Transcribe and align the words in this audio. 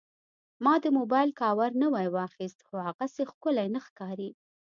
ما 0.63 0.73
د 0.83 0.85
موبایل 0.97 1.29
کاور 1.41 1.71
نوی 1.83 2.07
واخیست، 2.17 2.59
خو 2.67 2.75
هغسې 2.87 3.23
ښکلی 3.31 3.67
نه 3.75 3.79
ښکاري. 3.85 4.29